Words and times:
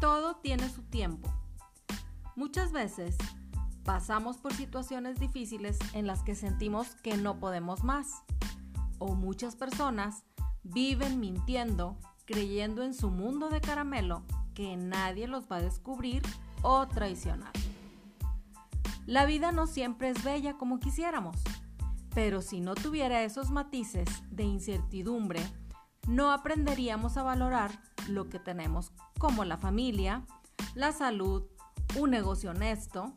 Todo 0.00 0.36
tiene 0.36 0.68
su 0.68 0.82
tiempo. 0.82 1.28
Muchas 2.36 2.70
veces 2.70 3.16
pasamos 3.82 4.36
por 4.36 4.54
situaciones 4.54 5.18
difíciles 5.18 5.76
en 5.92 6.06
las 6.06 6.22
que 6.22 6.36
sentimos 6.36 6.94
que 7.02 7.16
no 7.16 7.40
podemos 7.40 7.82
más. 7.82 8.22
O 8.98 9.16
muchas 9.16 9.56
personas 9.56 10.22
viven 10.62 11.18
mintiendo, 11.18 11.98
creyendo 12.24 12.82
en 12.82 12.94
su 12.94 13.10
mundo 13.10 13.48
de 13.48 13.60
caramelo 13.60 14.22
que 14.54 14.76
nadie 14.76 15.26
los 15.28 15.44
va 15.50 15.56
a 15.56 15.62
descubrir 15.62 16.22
o 16.62 16.86
traicionar. 16.88 17.52
La 19.06 19.26
vida 19.26 19.52
no 19.52 19.66
siempre 19.66 20.08
es 20.08 20.24
bella 20.24 20.54
como 20.54 20.78
quisiéramos, 20.78 21.36
pero 22.14 22.40
si 22.40 22.60
no 22.60 22.74
tuviera 22.74 23.22
esos 23.22 23.50
matices 23.50 24.08
de 24.30 24.44
incertidumbre, 24.44 25.40
no 26.06 26.32
aprenderíamos 26.32 27.16
a 27.16 27.22
valorar 27.22 27.70
lo 28.08 28.28
que 28.28 28.38
tenemos 28.38 28.92
como 29.18 29.44
la 29.44 29.58
familia, 29.58 30.24
la 30.74 30.92
salud, 30.92 31.44
un 31.98 32.10
negocio 32.10 32.50
honesto, 32.50 33.12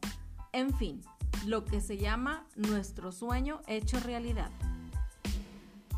en 0.51 0.73
fin, 0.73 1.01
lo 1.45 1.65
que 1.65 1.81
se 1.81 1.97
llama 1.97 2.45
nuestro 2.55 3.11
sueño 3.11 3.61
hecho 3.67 3.99
realidad. 3.99 4.51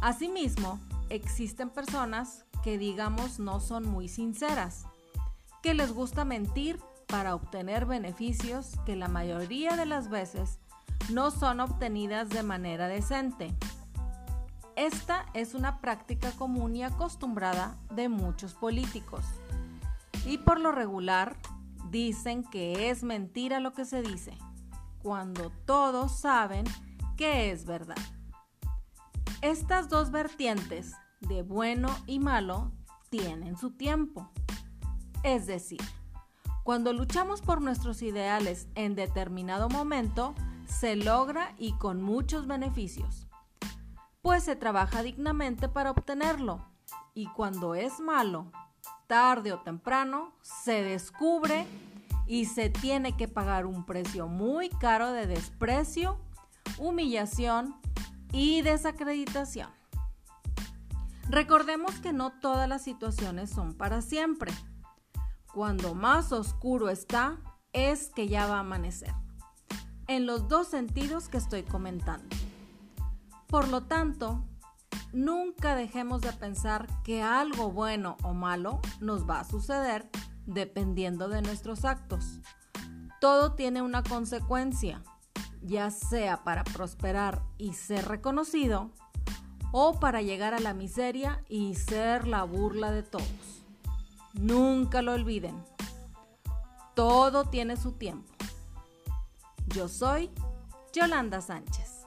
Asimismo, 0.01 0.79
existen 1.09 1.69
personas 1.69 2.45
que 2.63 2.77
digamos 2.77 3.39
no 3.39 3.59
son 3.59 3.87
muy 3.87 4.07
sinceras, 4.07 4.85
que 5.61 5.73
les 5.73 5.91
gusta 5.91 6.25
mentir 6.25 6.79
para 7.07 7.35
obtener 7.35 7.85
beneficios 7.85 8.73
que 8.85 8.95
la 8.95 9.07
mayoría 9.07 9.75
de 9.75 9.85
las 9.85 10.09
veces 10.09 10.59
no 11.11 11.31
son 11.31 11.59
obtenidas 11.59 12.29
de 12.29 12.43
manera 12.43 12.87
decente. 12.87 13.55
Esta 14.75 15.25
es 15.33 15.55
una 15.55 15.81
práctica 15.81 16.31
común 16.31 16.75
y 16.75 16.83
acostumbrada 16.83 17.77
de 17.91 18.07
muchos 18.09 18.53
políticos. 18.53 19.25
Y 20.25 20.37
por 20.37 20.59
lo 20.59 20.71
regular 20.71 21.35
dicen 21.89 22.43
que 22.43 22.89
es 22.89 23.03
mentira 23.03 23.59
lo 23.59 23.73
que 23.73 23.85
se 23.85 24.01
dice, 24.01 24.37
cuando 25.01 25.51
todos 25.65 26.19
saben 26.19 26.65
que 27.17 27.51
es 27.51 27.65
verdad. 27.65 27.97
Estas 29.41 29.89
dos 29.89 30.11
vertientes, 30.11 30.93
de 31.21 31.43
bueno 31.43 31.89
y 32.05 32.19
malo, 32.19 32.71
tienen 33.09 33.57
su 33.57 33.71
tiempo. 33.71 34.29
Es 35.23 35.47
decir, 35.47 35.81
cuando 36.63 36.93
luchamos 36.93 37.41
por 37.41 37.61
nuestros 37.61 38.01
ideales 38.01 38.67
en 38.75 38.95
determinado 38.95 39.69
momento, 39.69 40.35
se 40.67 40.95
logra 40.95 41.53
y 41.57 41.73
con 41.73 42.01
muchos 42.01 42.47
beneficios, 42.47 43.27
pues 44.21 44.43
se 44.43 44.55
trabaja 44.55 45.01
dignamente 45.01 45.67
para 45.67 45.91
obtenerlo. 45.91 46.63
Y 47.13 47.27
cuando 47.33 47.73
es 47.73 47.99
malo, 47.99 48.51
tarde 49.07 49.51
o 49.51 49.59
temprano, 49.61 50.33
se 50.41 50.83
descubre 50.83 51.65
y 52.27 52.45
se 52.45 52.69
tiene 52.69 53.17
que 53.17 53.27
pagar 53.27 53.65
un 53.65 53.85
precio 53.85 54.27
muy 54.27 54.69
caro 54.69 55.11
de 55.11 55.25
desprecio, 55.25 56.19
humillación 56.77 57.75
y 58.31 58.61
desacreditación. 58.61 59.78
Recordemos 61.29 61.99
que 61.99 62.11
no 62.11 62.31
todas 62.31 62.67
las 62.67 62.81
situaciones 62.81 63.51
son 63.51 63.75
para 63.75 64.01
siempre. 64.01 64.51
Cuando 65.53 65.93
más 65.93 66.31
oscuro 66.31 66.89
está, 66.89 67.37
es 67.71 68.09
que 68.09 68.27
ya 68.27 68.47
va 68.47 68.57
a 68.57 68.61
amanecer. 68.61 69.13
En 70.07 70.25
los 70.25 70.47
dos 70.47 70.69
sentidos 70.69 71.29
que 71.29 71.37
estoy 71.37 71.61
comentando. 71.61 72.35
Por 73.45 73.67
lo 73.67 73.81
tanto, 73.81 74.43
nunca 75.13 75.75
dejemos 75.75 76.21
de 76.21 76.33
pensar 76.33 76.87
que 77.03 77.21
algo 77.21 77.71
bueno 77.71 78.17
o 78.23 78.33
malo 78.33 78.81
nos 78.99 79.29
va 79.29 79.41
a 79.41 79.43
suceder 79.43 80.09
dependiendo 80.47 81.29
de 81.29 81.43
nuestros 81.43 81.85
actos. 81.85 82.39
Todo 83.21 83.53
tiene 83.53 83.83
una 83.83 84.01
consecuencia, 84.01 85.03
ya 85.61 85.91
sea 85.91 86.43
para 86.43 86.63
prosperar 86.63 87.43
y 87.59 87.73
ser 87.73 88.07
reconocido, 88.07 88.91
o 89.71 89.99
para 89.99 90.21
llegar 90.21 90.53
a 90.53 90.59
la 90.59 90.73
miseria 90.73 91.43
y 91.47 91.75
ser 91.75 92.27
la 92.27 92.43
burla 92.43 92.91
de 92.91 93.03
todos. 93.03 93.63
Nunca 94.33 95.01
lo 95.01 95.13
olviden. 95.13 95.63
Todo 96.95 97.45
tiene 97.45 97.77
su 97.77 97.93
tiempo. 97.93 98.33
Yo 99.67 99.87
soy 99.87 100.31
Yolanda 100.93 101.41
Sánchez. 101.41 101.98